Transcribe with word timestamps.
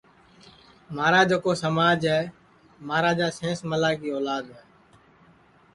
مہارا 0.95 1.21
جکو 1.29 1.51
سماج 1.63 1.99
ہے 2.13 2.21
مہاراجا 2.87 3.27
سینس 3.37 3.59
ملا 3.69 3.91
کی 3.99 4.09
اولاد 4.17 4.45
ہے 4.55 4.61